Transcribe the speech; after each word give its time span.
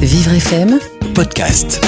Vivre 0.00 0.34
FM, 0.34 0.78
podcast. 1.16 1.84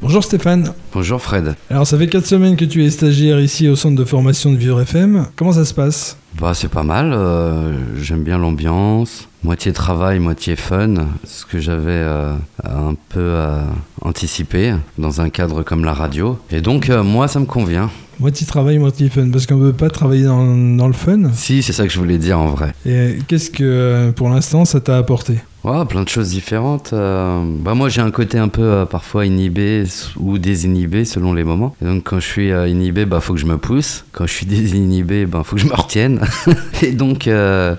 Bonjour 0.00 0.22
Stéphane. 0.22 0.72
Bonjour 0.92 1.20
Fred. 1.20 1.56
Alors 1.68 1.84
ça 1.84 1.98
fait 1.98 2.06
4 2.06 2.24
semaines 2.24 2.54
que 2.54 2.64
tu 2.64 2.84
es 2.84 2.90
stagiaire 2.90 3.40
ici 3.40 3.68
au 3.68 3.74
centre 3.74 3.96
de 3.96 4.04
formation 4.04 4.52
de 4.52 4.56
Vivre 4.56 4.80
FM. 4.82 5.26
Comment 5.34 5.50
ça 5.50 5.64
se 5.64 5.74
passe? 5.74 6.16
Bah 6.40 6.52
c'est 6.54 6.68
pas 6.68 6.84
mal, 6.84 7.12
euh, 7.12 7.72
j'aime 8.00 8.22
bien 8.22 8.38
l'ambiance, 8.38 9.26
moitié 9.42 9.72
travail, 9.72 10.20
moitié 10.20 10.54
fun, 10.54 10.94
ce 11.24 11.44
que 11.44 11.58
j'avais 11.58 11.90
euh, 11.90 12.34
un 12.62 12.94
peu 13.08 13.18
euh, 13.18 13.62
anticipé 14.02 14.74
dans 14.96 15.20
un 15.20 15.28
cadre 15.28 15.64
comme 15.64 15.84
la 15.84 15.92
radio. 15.92 16.38
Et 16.52 16.60
donc 16.60 16.88
euh, 16.88 17.02
moi 17.02 17.26
ça 17.26 17.40
me 17.40 17.46
convient. 17.46 17.90
Moitié 18.18 18.46
travail, 18.46 18.78
moitié 18.78 19.10
fun, 19.10 19.28
parce 19.30 19.44
qu'on 19.46 19.56
ne 19.56 19.66
veut 19.66 19.72
pas 19.74 19.90
travailler 19.90 20.24
dans, 20.24 20.56
dans 20.76 20.86
le 20.86 20.94
fun. 20.94 21.30
Si, 21.34 21.62
c'est 21.62 21.74
ça 21.74 21.86
que 21.86 21.92
je 21.92 21.98
voulais 21.98 22.16
dire 22.16 22.38
en 22.40 22.46
vrai. 22.48 22.72
Et 22.86 23.18
qu'est-ce 23.28 23.50
que 23.50 23.62
euh, 23.62 24.12
pour 24.12 24.30
l'instant 24.30 24.64
ça 24.64 24.80
t'a 24.80 24.96
apporté? 24.96 25.34
Ouais, 25.64 25.84
plein 25.84 26.02
de 26.02 26.08
choses 26.08 26.30
différentes. 26.30 26.90
euh, 26.94 27.42
bah 27.60 27.74
moi 27.74 27.88
j'ai 27.90 28.00
un 28.00 28.10
côté 28.12 28.38
un 28.38 28.48
peu 28.48 28.62
euh, 28.62 28.84
parfois 28.86 29.26
inhibé 29.26 29.84
ou 30.16 30.38
désinhibé 30.38 31.04
selon 31.04 31.34
les 31.34 31.44
moments. 31.44 31.76
Et 31.82 31.84
donc 31.84 32.04
quand 32.04 32.18
je 32.20 32.26
suis 32.26 32.52
euh, 32.52 32.68
inhibé, 32.68 33.04
bah 33.04 33.20
faut 33.20 33.34
que 33.34 33.40
je 33.40 33.46
me 33.46 33.58
pousse. 33.58 34.04
Quand 34.12 34.26
je 34.26 34.32
suis 34.32 34.46
désinhibé, 34.56 35.26
bah 35.26 35.42
faut 35.44 35.56
que 35.56 35.62
je 35.62 35.66
me 35.66 35.74
retienne. 35.74 36.20
et 36.82 36.92
donc 36.92 37.28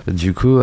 du 0.06 0.34
coup 0.34 0.58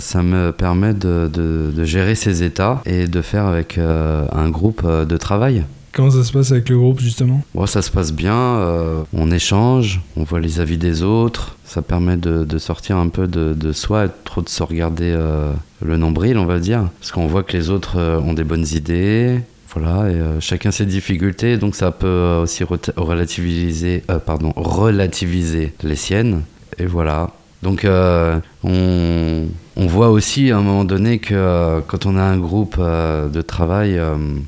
ça 0.00 0.22
me 0.22 0.50
permet 0.50 0.92
de, 0.92 1.30
de- 1.32 1.72
de 1.74 1.84
gérer 1.84 2.14
ces 2.14 2.42
états 2.42 2.82
et 2.84 3.06
de 3.06 3.22
faire 3.22 3.46
avec 3.46 3.78
un 3.78 4.48
groupe 4.50 4.84
de 4.86 5.16
travail. 5.16 5.64
Comment 5.94 6.10
ça 6.10 6.24
se 6.24 6.32
passe 6.32 6.50
avec 6.50 6.68
le 6.68 6.76
groupe 6.76 6.98
justement? 6.98 7.42
Bon, 7.54 7.66
ça 7.66 7.80
se 7.80 7.90
passe 7.90 8.12
bien, 8.12 8.34
euh, 8.34 9.02
on 9.12 9.30
échange, 9.30 10.00
on 10.16 10.24
voit 10.24 10.40
les 10.40 10.58
avis 10.58 10.76
des 10.76 11.04
autres, 11.04 11.56
ça 11.64 11.82
permet 11.82 12.16
de, 12.16 12.44
de 12.44 12.58
sortir 12.58 12.96
un 12.96 13.08
peu 13.08 13.28
de, 13.28 13.54
de 13.54 13.72
soi 13.72 14.08
trop 14.08 14.42
de 14.42 14.48
se 14.48 14.64
regarder 14.64 15.14
euh, 15.16 15.52
le 15.80 15.96
nombril, 15.96 16.36
on 16.36 16.46
va 16.46 16.58
dire, 16.58 16.88
parce 16.98 17.12
qu'on 17.12 17.28
voit 17.28 17.44
que 17.44 17.56
les 17.56 17.70
autres 17.70 17.96
euh, 17.96 18.18
ont 18.18 18.34
des 18.34 18.42
bonnes 18.42 18.66
idées. 18.72 19.40
Voilà, 19.76 20.08
et 20.08 20.20
chacun 20.38 20.70
ses 20.70 20.86
difficultés, 20.86 21.56
donc 21.56 21.74
ça 21.74 21.90
peut 21.90 22.38
aussi 22.40 22.62
relativiser, 22.62 24.04
pardon, 24.24 24.52
relativiser 24.54 25.74
les 25.82 25.96
siennes. 25.96 26.42
Et 26.78 26.86
voilà. 26.86 27.32
Donc 27.64 27.84
euh, 27.84 28.38
on, 28.62 29.46
on 29.76 29.86
voit 29.86 30.10
aussi 30.10 30.52
à 30.52 30.58
un 30.58 30.62
moment 30.62 30.84
donné 30.84 31.18
que 31.18 31.34
euh, 31.34 31.80
quand 31.84 32.06
on 32.06 32.16
a 32.16 32.22
un 32.22 32.38
groupe 32.38 32.76
euh, 32.78 33.28
de 33.28 33.42
travail, 33.42 34.00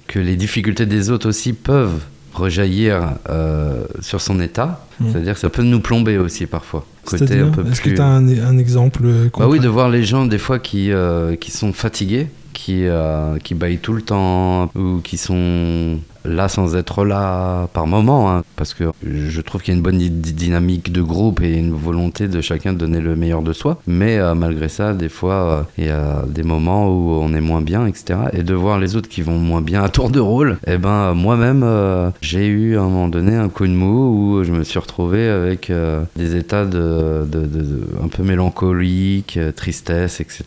que 0.07 0.21
les 0.21 0.37
difficultés 0.37 0.87
des 0.87 1.11
autres 1.11 1.29
aussi 1.29 1.53
peuvent 1.53 2.03
rejaillir 2.37 3.15
euh, 3.29 3.85
sur 4.01 4.21
son 4.21 4.41
état. 4.41 4.85
Mm. 5.01 5.07
C'est-à-dire 5.11 5.35
que 5.35 5.41
ça 5.41 5.51
peut 5.51 5.63
nous 5.63 5.81
plomber 5.81 6.19
aussi 6.19 6.47
parfois. 6.47 6.85
Côté 7.05 7.25
un 7.25 7.27
C'est-à-dire 7.27 7.53
peu 7.53 7.67
Est-ce 7.71 7.81
que 7.81 7.91
tu 7.91 8.01
as 8.01 8.07
un, 8.07 8.29
un 8.29 8.59
exemple 8.59 9.03
bah 9.39 9.47
oui, 9.49 9.61
de 9.61 9.69
voir 9.69 9.89
les 9.89 10.05
gens 10.05 10.27
des 10.27 10.39
fois 10.39 10.59
qui, 10.59 10.93
euh, 10.93 11.37
qui 11.37 11.51
sont 11.51 11.73
fatigués, 11.73 12.29
qui, 12.53 12.87
euh, 12.87 13.39
qui 13.39 13.55
baillent 13.55 13.79
tout 13.79 13.93
le 13.93 14.03
temps, 14.03 14.71
ou 14.75 15.01
qui 15.03 15.17
sont 15.17 15.99
là 16.25 16.49
sans 16.49 16.77
être 16.77 17.05
là 17.05 17.69
par 17.73 17.87
moment, 17.87 18.33
hein, 18.33 18.43
parce 18.57 18.75
que 18.75 18.85
je 19.05 19.41
trouve 19.41 19.63
qu'il 19.63 19.73
y 19.73 19.75
a 19.75 19.79
une 19.79 19.83
bonne 19.83 19.99
dy- 19.99 20.11
dynamique 20.11 20.93
de 20.93 21.03
groupe 21.03 21.41
et 21.43 21.55
une 21.57 21.73
volonté 21.73 22.29
de 22.29 22.41
chacun 22.41 22.73
de 22.73 22.79
donner 22.79 23.01
le 23.01 23.15
meilleur 23.17 23.43
de 23.43 23.53
soi, 23.53 23.79
mais 23.87 24.19
euh, 24.19 24.35
malgré 24.35 24.69
ça, 24.69 24.93
des 24.95 25.09
fois, 25.09 25.35
euh, 25.35 25.63
il 25.79 25.85
y 25.87 25.91
a 25.91 26.25
des 26.27 26.43
moments 26.43 26.89
où 26.89 27.11
on 27.23 27.33
est 27.35 27.41
moins 27.41 27.61
bien, 27.63 27.87
etc. 27.87 28.19
Et 28.33 28.43
de 28.43 28.55
voir 28.55 28.79
les 28.79 28.97
autres 28.97 29.09
qui 29.09 29.23
vont 29.23 29.39
moins 29.39 29.61
bien 29.61 29.83
à 29.83 29.89
tour 29.89 30.11
de 30.11 30.21
rôle, 30.21 30.59
et 30.67 30.79
ben 30.79 31.15
moi-même, 31.15 31.63
euh, 31.65 32.11
j'ai 32.21 32.47
eu 32.47 32.77
à 32.77 32.81
un 32.81 32.85
moment 32.85 33.09
donné 33.09 33.35
un 33.37 33.49
coup 33.49 33.67
de 33.67 33.73
mou 33.73 34.39
où 34.39 34.45
je 34.45 34.53
me 34.53 34.65
suis 34.65 34.79
retrouvé 34.79 35.29
avec 35.29 35.71
des 36.17 36.37
états 36.37 36.65
de, 36.65 37.25
de- 37.31 37.41
de- 37.41 37.47
de- 37.63 37.87
un 38.03 38.09
peu 38.09 38.23
mélancoliques, 38.23 39.37
euh, 39.37 39.53
tristesse, 39.53 40.21
etc. 40.21 40.45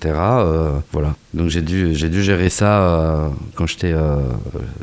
Voilà. 0.91 1.15
Donc 1.33 1.49
j'ai 1.49 1.61
dû, 1.61 1.93
j'ai 1.93 2.09
dû 2.09 2.23
gérer 2.23 2.49
ça 2.49 3.29
quand 3.55 3.67
j'étais 3.67 3.93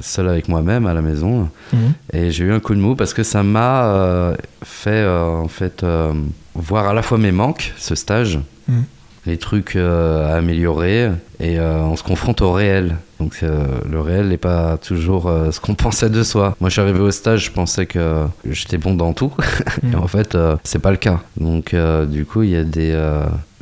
seul 0.00 0.28
avec 0.28 0.48
moi-même 0.48 0.86
à 0.86 0.94
la 0.94 1.02
maison. 1.02 1.48
Mhm. 1.72 1.78
Et 2.12 2.30
j'ai 2.30 2.44
eu 2.44 2.52
un 2.52 2.60
coup 2.60 2.74
de 2.74 2.80
mou 2.80 2.94
parce 2.94 3.14
que 3.14 3.15
ça 3.22 3.42
m'a 3.42 3.84
euh, 3.86 4.36
fait 4.64 4.90
euh, 4.90 5.24
en 5.28 5.48
fait 5.48 5.82
euh, 5.82 6.12
voir 6.54 6.88
à 6.88 6.94
la 6.94 7.02
fois 7.02 7.18
mes 7.18 7.32
manques, 7.32 7.72
ce 7.76 7.94
stage, 7.94 8.38
Mhm. 8.68 8.84
les 9.26 9.36
trucs 9.38 9.76
à 9.76 10.34
améliorer, 10.36 11.10
et 11.40 11.60
on 11.60 11.94
se 11.96 12.02
confronte 12.02 12.42
au 12.42 12.52
réel. 12.52 12.96
Donc 13.20 13.42
le 13.42 14.00
réel 14.00 14.28
n'est 14.28 14.36
pas 14.36 14.76
toujours 14.76 15.30
ce 15.52 15.58
qu'on 15.60 15.74
pensait 15.86 16.10
de 16.10 16.22
soi. 16.22 16.56
Moi 16.60 16.68
je 16.70 16.74
suis 16.74 16.80
arrivé 16.82 17.00
au 17.00 17.10
stage, 17.10 17.44
je 17.46 17.50
pensais 17.52 17.86
que 17.86 18.24
j'étais 18.48 18.78
bon 18.78 18.94
dans 18.94 19.12
tout, 19.12 19.32
et 19.82 19.86
Mhm. 19.86 20.02
en 20.02 20.06
fait 20.08 20.36
c'est 20.64 20.80
pas 20.80 20.90
le 20.90 20.96
cas. 20.96 21.20
Donc 21.36 21.74
du 22.08 22.24
coup 22.26 22.42
il 22.42 22.50
y 22.50 22.56
a 22.56 22.64
des, 22.64 22.96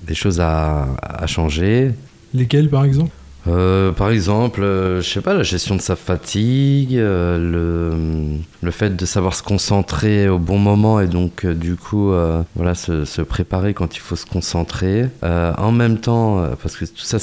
des 0.02 0.14
choses 0.14 0.40
à, 0.40 0.86
à 1.02 1.26
changer. 1.26 1.92
Lesquels 2.32 2.68
par 2.70 2.84
exemple? 2.84 3.10
Euh, 3.46 3.92
par 3.92 4.10
exemple, 4.10 4.62
euh, 4.62 5.00
je 5.02 5.08
sais 5.08 5.20
pas, 5.20 5.34
la 5.34 5.42
gestion 5.42 5.76
de 5.76 5.80
sa 5.80 5.96
fatigue, 5.96 6.96
euh, 6.96 7.38
le, 7.38 8.38
le 8.62 8.70
fait 8.70 8.96
de 8.96 9.06
savoir 9.06 9.34
se 9.34 9.42
concentrer 9.42 10.28
au 10.28 10.38
bon 10.38 10.58
moment 10.58 11.00
et 11.00 11.06
donc 11.06 11.44
euh, 11.44 11.54
du 11.54 11.76
coup, 11.76 12.12
voilà, 12.56 12.74
se, 12.74 13.04
se 13.04 13.22
préparer 13.22 13.74
quand 13.74 13.96
il 13.96 14.00
faut 14.00 14.16
se 14.16 14.26
concentrer. 14.26 15.08
En 15.22 15.72
même 15.72 15.98
temps, 15.98 16.44
parce 16.62 16.76
que 16.76 16.84
tout 16.84 17.02
ça, 17.02 17.18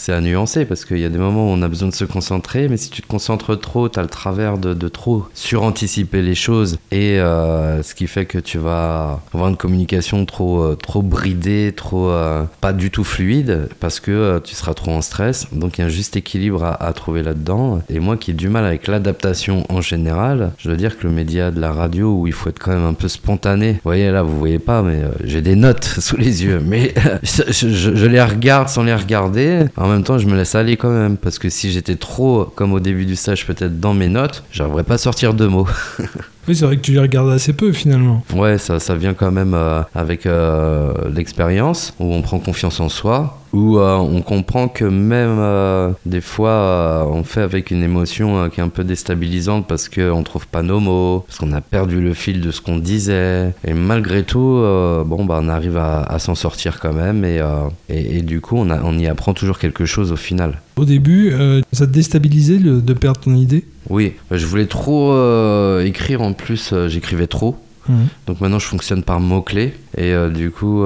c'est 0.00 0.12
à 0.14 0.20
nuancer 0.22 0.64
parce 0.64 0.86
qu'il 0.86 0.98
y 0.98 1.04
a 1.04 1.10
des 1.10 1.18
moments 1.18 1.44
où 1.44 1.50
on 1.50 1.60
a 1.60 1.68
besoin 1.68 1.88
de 1.88 1.94
se 1.94 2.06
concentrer, 2.06 2.68
mais 2.68 2.78
si 2.78 2.88
tu 2.88 3.02
te 3.02 3.06
concentres 3.06 3.58
trop, 3.60 3.90
tu 3.90 3.98
as 3.98 4.02
le 4.02 4.08
travers 4.08 4.56
de, 4.56 4.72
de 4.72 4.88
trop 4.88 5.26
suranticiper 5.34 6.22
les 6.22 6.34
choses 6.34 6.78
et 6.90 7.20
euh, 7.20 7.82
ce 7.82 7.94
qui 7.94 8.06
fait 8.06 8.24
que 8.24 8.38
tu 8.38 8.56
vas 8.56 9.20
avoir 9.34 9.50
une 9.50 9.58
communication 9.58 10.24
trop, 10.24 10.62
euh, 10.62 10.74
trop 10.74 11.02
bridée, 11.02 11.74
trop 11.76 12.08
euh, 12.08 12.44
pas 12.62 12.72
du 12.72 12.90
tout 12.90 13.04
fluide 13.04 13.68
parce 13.78 14.00
que 14.00 14.40
tu 14.42 14.54
seras 14.54 14.72
trop 14.72 14.92
en 14.92 15.02
stress. 15.02 15.48
Donc 15.52 15.76
il 15.76 15.82
y 15.82 15.84
a 15.84 15.86
un 15.88 15.90
juste 15.90 16.16
équilibre 16.16 16.64
à, 16.64 16.92
trouver 16.94 17.22
là-dedans. 17.22 17.82
Et 17.90 18.00
moi 18.00 18.16
qui 18.16 18.30
ai 18.30 18.34
du 18.34 18.48
mal 18.48 18.64
avec 18.64 18.86
l'adaptation 18.86 19.64
en 19.68 19.82
général, 19.82 20.52
je 20.56 20.68
dois 20.68 20.78
dire 20.78 20.98
que 20.98 21.06
le 21.06 21.12
média 21.12 21.50
de 21.50 21.60
la 21.60 21.72
radio 21.72 22.14
où 22.14 22.26
il 22.26 22.32
faut 22.32 22.48
être 22.48 22.58
quand 22.58 22.72
même 22.72 22.86
un 22.86 22.94
peu 22.94 23.08
spontané. 23.08 23.74
Vous 23.74 23.80
voyez 23.84 24.10
là, 24.10 24.22
vous 24.22 24.38
voyez 24.38 24.58
pas, 24.58 24.82
mais 24.82 25.02
j'ai 25.24 25.42
des 25.42 25.56
notes 25.56 25.84
sous 25.98 26.16
les 26.16 26.42
yeux, 26.44 26.62
mais 26.64 26.94
je, 27.22 28.06
les 28.06 28.22
regarde 28.22 28.68
sans 28.68 28.82
les 28.82 28.94
regarder. 28.94 29.66
Même 29.90 30.04
temps, 30.04 30.18
je 30.18 30.26
me 30.26 30.36
laisse 30.36 30.54
aller 30.54 30.76
quand 30.76 30.90
même 30.90 31.16
parce 31.16 31.38
que 31.38 31.48
si 31.48 31.70
j'étais 31.70 31.96
trop 31.96 32.44
comme 32.44 32.72
au 32.72 32.80
début 32.80 33.06
du 33.06 33.16
stage, 33.16 33.46
peut-être 33.46 33.80
dans 33.80 33.94
mes 33.94 34.08
notes, 34.08 34.44
j'arriverais 34.52 34.84
pas 34.84 34.94
à 34.94 34.98
sortir 34.98 35.34
deux 35.34 35.48
mots. 35.48 35.68
Oui, 36.48 36.56
c'est 36.56 36.64
vrai 36.64 36.76
que 36.76 36.80
tu 36.82 36.92
les 36.92 37.00
regardes 37.00 37.30
assez 37.30 37.52
peu 37.52 37.70
finalement. 37.72 38.24
Ouais, 38.34 38.58
ça, 38.58 38.80
ça 38.80 38.94
vient 38.96 39.14
quand 39.14 39.30
même 39.30 39.54
euh, 39.54 39.82
avec 39.94 40.26
euh, 40.26 40.92
l'expérience, 41.14 41.94
où 42.00 42.12
on 42.12 42.22
prend 42.22 42.38
confiance 42.38 42.80
en 42.80 42.88
soi, 42.88 43.38
où 43.52 43.78
euh, 43.78 43.96
on 43.96 44.22
comprend 44.22 44.66
que 44.68 44.84
même 44.84 45.36
euh, 45.38 45.90
des 46.06 46.20
fois, 46.20 46.50
euh, 46.50 47.04
on 47.12 47.24
fait 47.24 47.42
avec 47.42 47.70
une 47.70 47.82
émotion 47.82 48.48
qui 48.48 48.60
est 48.60 48.62
un 48.62 48.68
peu 48.68 48.84
déstabilisante 48.84 49.66
parce 49.68 49.88
qu'on 49.88 50.22
trouve 50.22 50.46
pas 50.46 50.62
nos 50.62 50.80
mots, 50.80 51.24
parce 51.26 51.38
qu'on 51.38 51.52
a 51.52 51.60
perdu 51.60 52.00
le 52.00 52.14
fil 52.14 52.40
de 52.40 52.50
ce 52.50 52.60
qu'on 52.60 52.78
disait. 52.78 53.52
Et 53.66 53.74
malgré 53.74 54.22
tout, 54.22 54.38
bon, 55.06 55.24
bah, 55.26 55.38
on 55.42 55.48
arrive 55.48 55.76
à, 55.76 56.02
à 56.02 56.18
s'en 56.18 56.34
sortir 56.34 56.80
quand 56.80 56.92
même, 56.94 57.24
et, 57.24 57.40
et, 57.88 58.18
et 58.18 58.22
du 58.22 58.40
coup, 58.40 58.56
on, 58.56 58.70
a- 58.70 58.80
on 58.82 58.98
y 58.98 59.06
apprend 59.06 59.34
toujours 59.34 59.58
quelque 59.58 59.84
chose 59.84 60.10
au 60.10 60.16
final. 60.16 60.60
Au 60.76 60.84
début, 60.84 61.32
ça 61.72 61.86
te 61.86 61.92
déstabilisait 61.92 62.58
le- 62.58 62.80
de 62.80 62.92
perdre 62.94 63.20
ton 63.20 63.34
idée? 63.34 63.64
Oui, 63.90 64.14
je 64.30 64.46
voulais 64.46 64.66
trop 64.66 65.12
euh, 65.12 65.84
écrire 65.84 66.22
en 66.22 66.32
plus, 66.32 66.70
euh, 66.72 66.88
j'écrivais 66.88 67.26
trop. 67.26 67.56
Mhm. 67.88 68.06
Donc 68.26 68.40
maintenant 68.40 68.58
je 68.58 68.66
fonctionne 68.66 69.02
par 69.02 69.20
mots-clés 69.20 69.74
et 69.96 70.12
euh, 70.12 70.28
du 70.28 70.50
coup 70.50 70.84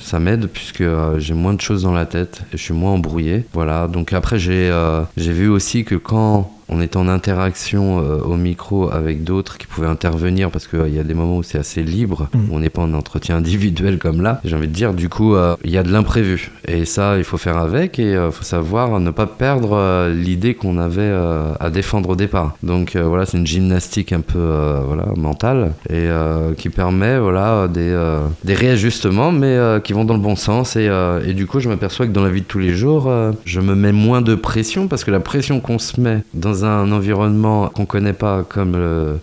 ça 0.00 0.18
m'aide 0.18 0.46
puisque 0.46 0.84
j'ai 1.18 1.34
moins 1.34 1.54
de 1.54 1.60
choses 1.60 1.82
dans 1.82 1.92
la 1.92 2.06
tête 2.06 2.42
et 2.52 2.56
je 2.56 2.62
suis 2.62 2.74
moins 2.74 2.92
embrouillé. 2.92 3.44
Voilà, 3.52 3.88
donc 3.88 4.12
après 4.12 4.38
j'ai 4.38 4.70
j'ai 5.16 5.32
vu 5.32 5.48
aussi 5.48 5.84
que 5.84 5.94
quand 5.94 6.53
on 6.68 6.80
est 6.80 6.96
en 6.96 7.08
interaction 7.08 8.00
euh, 8.00 8.18
au 8.22 8.36
micro 8.36 8.90
avec 8.90 9.24
d'autres 9.24 9.58
qui 9.58 9.66
pouvaient 9.66 9.86
intervenir 9.88 10.50
parce 10.50 10.66
qu'il 10.66 10.94
y 10.94 10.98
a 10.98 11.02
des 11.04 11.14
moments 11.14 11.38
où 11.38 11.42
c'est 11.42 11.58
assez 11.58 11.82
libre, 11.82 12.28
Mm. 12.34 12.38
où 12.50 12.56
on 12.56 12.58
n'est 12.60 12.70
pas 12.70 12.82
en 12.82 12.92
entretien 12.94 13.36
individuel 13.42 13.98
comme 13.98 14.20
là, 14.22 14.40
j'ai 14.44 14.56
envie 14.56 14.68
de 14.68 14.72
dire 14.72 14.94
du 14.94 15.08
coup 15.08 15.34
euh, 15.34 15.56
il 15.64 15.70
y 15.70 15.78
a 15.78 15.82
de 15.82 15.92
l'imprévu 15.92 16.50
et 16.66 16.84
ça 16.84 17.16
il 17.18 17.24
faut 17.24 17.36
faire 17.36 17.56
avec 17.58 17.98
et 17.98 18.12
il 18.12 18.30
faut 18.32 18.44
savoir 18.44 19.00
ne 19.00 19.10
pas 19.10 19.26
perdre 19.26 19.72
euh, 19.74 20.12
l'idée 20.14 20.54
qu'on 20.54 20.78
avait 20.78 21.00
euh, 21.02 21.52
à 21.60 21.70
défendre 21.70 22.10
au 22.10 22.16
départ. 22.16 22.56
Donc 22.62 22.96
euh, 22.96 23.02
voilà 23.04 23.26
c'est 23.26 23.36
une 23.38 23.46
gymnastique 23.46 24.12
un 24.12 24.20
peu 24.20 24.38
euh, 24.38 24.80
voilà, 24.86 25.06
mentale 25.16 25.72
et 25.90 25.92
euh, 25.94 26.54
qui 26.54 26.68
permet 26.70 27.18
voilà, 27.18 27.68
des, 27.68 27.80
euh, 27.80 28.20
des 28.44 28.54
réajustements 28.54 29.32
mais 29.32 29.46
euh, 29.56 29.80
qui 29.80 29.92
vont 29.92 30.04
dans 30.04 30.14
le 30.14 30.20
bon 30.20 30.36
sens 30.36 30.76
et, 30.76 30.88
euh, 30.88 31.20
et 31.26 31.32
du 31.34 31.46
coup 31.46 31.60
je 31.60 31.68
m'aperçois 31.68 32.06
que 32.06 32.12
dans 32.12 32.22
la 32.24 32.30
vie 32.30 32.40
de 32.42 32.46
tous 32.46 32.58
les 32.58 32.74
jours 32.74 33.06
euh, 33.08 33.32
je 33.44 33.60
me 33.60 33.74
mets 33.74 33.92
moins 33.92 34.22
de 34.22 34.34
pression 34.34 34.88
parce 34.88 35.04
que 35.04 35.10
la 35.10 35.20
pression 35.20 35.60
qu'on 35.60 35.78
se 35.78 36.00
met 36.00 36.22
dans 36.34 36.53
un 36.62 36.92
environnement 36.92 37.68
qu'on 37.70 37.86
connaît 37.86 38.12
pas 38.12 38.44
comme 38.48 38.76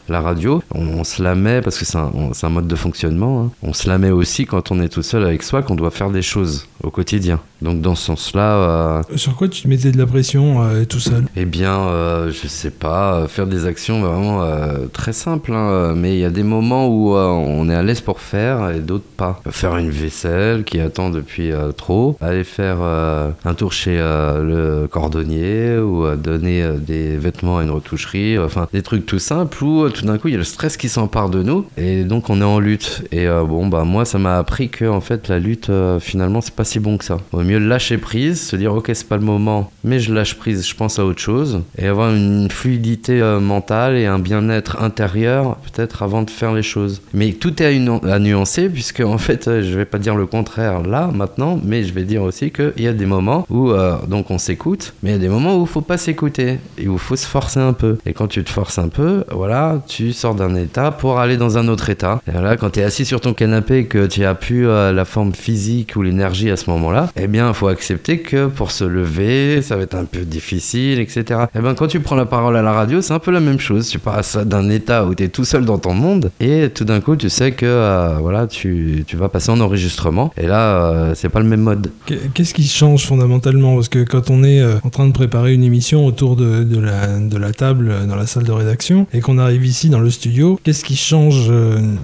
la 0.10 0.22
radio, 0.22 0.62
on, 0.76 1.04
se 1.04 1.24
la 1.24 1.36
met 1.36 1.62
parce 1.62 1.78
que 1.78 1.86
c'est 1.86 1.98
un, 1.98 2.12
on- 2.14 2.34
c'est 2.34 2.46
un 2.46 2.50
mode 2.50 2.68
de 2.68 2.76
fonctionnement. 2.76 3.44
hein. 3.44 3.52
On 3.64 3.74
se 3.74 3.88
la 3.88 3.98
met 3.98 4.12
aussi 4.12 4.46
quand 4.46 4.72
on 4.72 4.82
est 4.82 4.90
tout 4.90 5.04
seul 5.04 5.24
avec 5.24 5.44
soi, 5.44 5.62
qu'on 5.62 5.76
doit 5.76 5.92
faire 5.92 6.10
des 6.10 6.22
choses. 6.22 6.68
Au 6.84 6.90
quotidien. 6.90 7.40
Donc 7.62 7.82
dans 7.82 7.94
ce 7.96 8.06
sens-là, 8.06 8.56
euh, 8.56 9.02
Sur 9.16 9.36
quoi 9.36 9.48
tu 9.48 9.62
te 9.64 9.68
mettais 9.68 9.92
de 9.92 9.98
la 9.98 10.08
pression 10.08 10.64
euh, 10.64 10.84
tout 10.86 11.00
seul? 11.00 11.26
eh 11.36 11.46
bien, 11.46 11.78
euh, 11.78 12.32
je 12.32 12.48
sais 12.48 12.72
pas, 12.72 13.16
euh, 13.16 13.28
faire 13.28 13.46
des 13.46 13.66
actions 13.66 14.02
vraiment 14.02 14.42
euh, 14.42 14.88
très 14.92 15.14
simples, 15.14 15.54
hein, 15.54 15.94
mais 15.96 16.16
il 16.16 16.20
y 16.20 16.26
a 16.26 16.32
des 16.32 16.44
moments 16.44 16.88
où 16.88 17.14
on 17.16 17.70
est 17.70 17.76
à 17.76 17.84
l'aise 17.84 18.02
pour 18.02 18.20
faire 18.20 18.72
et 18.72 18.80
d'autres 18.80 19.06
pas. 19.16 19.42
Faire 19.50 19.78
une 19.78 19.90
vaisselle 19.92 20.64
qui 20.64 20.80
attend 20.80 21.10
depuis 21.12 21.52
trop, 21.78 22.18
aller 22.22 22.44
faire 22.44 22.80
un 22.82 23.54
tour 23.54 23.72
chez 23.74 23.98
le 23.98 24.88
cordonnier 24.90 25.78
ou 25.78 26.16
donner 26.16 26.66
des 26.80 27.18
vêtements 27.18 27.60
à 27.60 27.64
une 27.64 27.70
retoucherie, 27.70 28.40
enfin 28.40 28.68
des 28.74 28.82
trucs 28.82 29.06
tout 29.06 29.20
simples 29.20 29.64
où 29.64 29.90
tout 29.90 30.06
d'un 30.06 30.18
coup 30.18 30.28
il 30.30 30.32
y 30.32 30.36
a 30.36 30.40
le 30.40 30.44
stress 30.44 30.78
qui 30.78 30.90
s'empare 30.90 31.30
de 31.30 31.44
nous 31.44 31.66
et 31.78 32.04
donc 32.04 32.30
on 32.30 32.42
est 32.42 32.46
en 32.46 32.60
lutte. 32.60 33.04
Et 33.12 33.28
bon, 33.28 33.68
bah 33.68 33.84
moi 33.84 34.06
ça 34.06 34.18
m'a 34.18 34.38
appris 34.38 34.70
que 34.70 34.86
en 34.86 35.02
fait 35.02 35.28
la 35.28 35.40
lutte 35.40 35.72
finalement 36.00 36.42
c'est 36.42 36.56
pas 36.56 36.64
bon 36.80 36.98
que 36.98 37.06
ça. 37.06 37.18
Vaut 37.32 37.44
mieux 37.44 37.60
lâcher 37.60 37.98
prise, 37.98 38.42
se 38.42 38.56
dire 38.56 38.74
ok 38.74 38.92
c'est 38.94 39.08
pas 39.08 39.18
le 39.18 39.24
moment, 39.24 39.72
mais 39.84 40.00
je 40.00 40.14
lâche 40.14 40.36
prise, 40.36 40.68
je 40.68 40.76
pense 40.76 41.00
à 41.00 41.06
autre 41.06 41.20
chose 41.22 41.62
et 41.78 41.88
avoir 41.88 42.14
une 42.14 42.50
fluidité 42.50 43.22
euh, 43.22 43.40
mentale 43.40 43.96
et 43.98 44.06
un 44.06 44.20
bien-être 44.20 44.82
intérieur 44.82 45.58
peut-être 45.58 46.04
avant 46.04 46.22
de 46.24 46.30
faire 46.30 46.54
les 46.54 46.64
choses. 46.64 47.02
Mais 47.14 47.34
tout 47.34 47.62
est 47.62 47.66
à, 47.66 47.72
une- 47.72 48.00
à 48.10 48.20
nuancer 48.20 48.70
puisque 48.70 49.02
en 49.02 49.18
fait 49.18 49.48
euh, 49.48 49.62
je 49.64 49.78
vais 49.78 49.86
pas 49.86 49.98
dire 50.00 50.16
le 50.16 50.26
contraire 50.26 50.82
là 50.84 51.10
maintenant, 51.14 51.60
mais 51.64 51.84
je 51.84 51.94
vais 51.94 52.04
dire 52.04 52.24
aussi 52.24 52.52
qu'il 52.52 52.74
y 52.80 52.88
a 52.88 52.94
des 52.94 53.06
moments 53.06 53.46
où 53.50 53.72
euh, 53.72 53.96
donc 54.08 54.32
on 54.32 54.38
s'écoute, 54.38 54.94
mais 55.04 55.10
il 55.10 55.14
y 55.14 55.16
a 55.16 55.20
des 55.20 55.30
moments 55.30 55.58
où 55.58 55.66
faut 55.66 55.82
pas 55.82 55.98
s'écouter 55.98 56.60
et 56.78 56.88
où 56.88 56.98
faut 56.98 57.16
se 57.16 57.26
forcer 57.28 57.60
un 57.60 57.74
peu. 57.74 57.98
Et 58.06 58.14
quand 58.14 58.28
tu 58.28 58.44
te 58.44 58.50
forces 58.50 58.78
un 58.80 58.90
peu, 58.90 59.24
voilà, 59.32 59.82
tu 59.88 60.14
sors 60.14 60.36
d'un 60.36 60.56
état 60.56 60.92
pour 60.92 61.20
aller 61.20 61.38
dans 61.38 61.58
un 61.58 61.68
autre 61.68 61.90
état. 61.90 62.22
Et 62.28 62.32
là, 62.32 62.58
quand 62.58 62.72
tu 62.72 62.80
es 62.80 62.84
assis 62.84 63.06
sur 63.06 63.22
ton 63.22 63.34
canapé 63.34 63.86
que 63.86 64.06
tu 64.08 64.24
as 64.26 64.36
plus 64.36 64.68
euh, 64.68 64.92
la 64.92 65.06
forme 65.06 65.34
physique 65.34 65.96
ou 65.96 66.02
l'énergie 66.02 66.50
à 66.52 66.58
ce 66.62 66.70
moment-là, 66.70 67.10
eh 67.16 67.28
bien, 67.28 67.48
il 67.50 67.54
faut 67.54 67.68
accepter 67.68 68.20
que 68.20 68.48
pour 68.48 68.72
se 68.72 68.84
lever, 68.84 69.62
ça 69.62 69.76
va 69.76 69.84
être 69.84 69.96
un 69.96 70.06
peu 70.06 70.20
difficile, 70.22 71.00
etc. 71.00 71.42
Et 71.56 71.60
bien, 71.60 71.74
quand 71.76 71.88
tu 71.88 72.00
prends 72.00 72.16
la 72.16 72.26
parole 72.26 72.56
à 72.58 72.62
la 72.62 72.72
radio, 72.74 73.02
c'est 73.02 73.14
un 73.14 73.20
peu 73.20 73.32
la 73.32 73.40
même 73.40 73.60
chose. 73.60 73.88
Tu 73.90 74.00
passes 74.00 74.38
d'un 74.38 74.70
état 74.70 75.06
où 75.06 75.16
tu 75.16 75.24
es 75.24 75.28
tout 75.30 75.46
seul 75.46 75.66
dans 75.66 75.78
ton 75.80 75.94
monde 75.94 76.32
et 76.40 76.70
tout 76.74 76.86
d'un 76.86 77.02
coup, 77.02 77.16
tu 77.16 77.30
sais 77.30 77.52
que 77.52 77.66
euh, 77.66 78.16
voilà, 78.20 78.48
tu, 78.48 79.04
tu 79.08 79.16
vas 79.18 79.30
passer 79.30 79.52
en 79.52 79.60
enregistrement. 79.60 80.32
Et 80.38 80.48
là, 80.48 80.62
euh, 80.86 81.14
c'est 81.16 81.30
pas 81.30 81.40
le 81.40 81.48
même 81.48 81.62
mode. 81.62 81.92
Qu'est- 82.06 82.32
Qu'est-ce 82.34 82.54
qui 82.54 82.68
change 82.68 83.06
fondamentalement? 83.06 83.76
Parce 83.76 83.90
que 83.90 84.04
quand 84.04 84.30
on 84.30 84.44
est 84.44 84.62
euh, 84.62 84.76
en 84.84 84.90
train 84.90 85.08
de 85.08 85.14
préparer 85.14 85.54
une 85.54 85.64
émission 85.64 86.06
autour 86.06 86.36
de, 86.36 86.64
de 86.64 86.80
la, 86.80 87.18
de 87.20 87.38
la 87.38 87.52
table 87.52 87.90
euh, 87.92 88.06
dans 88.06 88.16
la 88.16 88.26
salle 88.28 88.44
de 88.44 88.52
rédaction 88.52 89.08
et 89.14 89.20
qu'on 89.22 89.38
arrive 89.38 89.66
ici 89.66 89.90
dans 89.90 90.00
le 90.00 90.10
studio, 90.10 90.60
qu'est-ce 90.64 90.84
qui 90.86 90.96
change 90.96 91.52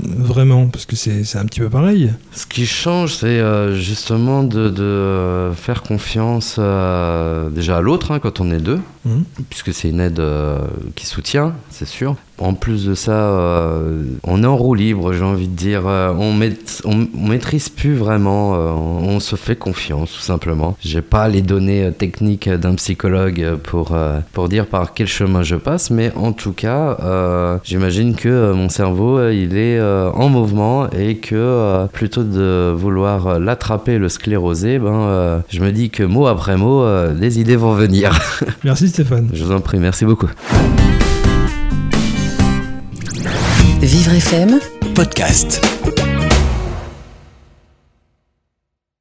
vraiment? 0.06 0.68
Parce 0.68 0.86
que 0.86 0.96
c'est 0.96 1.24
c'est 1.24 1.38
un 1.38 1.46
petit 1.46 1.60
peu 1.60 1.70
pareil. 1.70 2.12
Ce 2.34 2.46
qui 2.46 2.66
change, 2.66 3.16
c'est 3.16 3.42
justement 3.76 4.44
de, 4.48 5.52
faire 5.56 5.84
confiance 5.84 6.58
euh, 6.60 7.50
déjà 7.50 7.78
à 7.78 7.82
l'autre 7.82 8.12
hein, 8.12 8.20
quand 8.20 8.40
on 8.40 8.52
est 8.52 8.60
deux, 8.60 8.80
Mhm. 9.08 9.24
puisque 9.50 9.74
c'est 9.74 9.90
une 9.90 10.00
aide 10.00 10.20
euh, 10.20 10.60
qui 10.96 11.06
soutient, 11.06 11.54
c'est 11.70 11.88
sûr. 11.88 12.16
En 12.40 12.54
plus 12.54 12.86
de 12.86 12.94
ça, 12.94 13.14
euh, 13.14 14.04
on 14.24 14.44
est 14.44 14.46
en 14.46 14.56
roue 14.56 14.76
libre, 14.76 15.12
j'ai 15.12 15.24
envie 15.24 15.48
de 15.48 15.56
dire. 15.56 15.88
Euh, 15.88 16.14
on, 16.20 16.34
maît- 16.34 16.56
on, 16.86 17.08
on 17.18 17.28
maîtrise 17.30 17.68
plus 17.70 17.96
vraiment, 17.96 18.52
on, 18.52 19.08
on 19.16 19.20
se 19.20 19.36
fait 19.36 19.56
confiance 19.56 20.12
tout 20.14 20.20
simplement. 20.22 20.78
J'ai 20.82 21.02
pas 21.02 21.28
les 21.30 21.42
données 21.42 21.92
techniques 21.98 22.48
d'un 22.48 22.76
psychologue 22.76 23.56
pour, 23.64 23.98
pour 24.34 24.50
dire 24.50 24.68
par 24.68 24.94
quel 24.94 25.08
chemin 25.08 25.42
je 25.42 25.56
passe, 25.56 25.90
mais 25.90 26.12
en 26.16 26.32
tout 26.32 26.52
cas, 26.54 26.98
j'imagine 27.64 28.14
que 28.16 28.52
mon 28.54 28.70
cerveau, 28.70 29.30
il 29.30 29.58
est 29.58 29.82
en 29.82 30.30
mouvement 30.30 30.90
et 30.92 31.18
que 31.18 31.88
plutôt 31.88 32.24
de 32.24 32.72
vouloir 32.76 33.40
l'attraper, 33.40 33.98
le 33.98 34.10
scléroser, 34.10 34.78
ben, 34.78 35.42
je 35.50 35.60
me 35.60 35.72
dis 35.72 35.90
que 35.90 36.04
mot 36.04 36.28
après 36.28 36.56
mot, 36.58 36.86
les 37.20 37.40
idées 37.40 37.56
vont 37.56 37.74
venir. 37.74 38.12
Merci 38.64 38.92
Stéphane. 38.98 39.30
je 39.32 39.44
vous 39.44 39.52
en 39.52 39.62
prie, 39.62 39.78
merci 39.78 40.06
beaucoup. 40.06 40.28
Vivre 43.80 44.12
FM 44.12 44.58
podcast. 44.96 45.62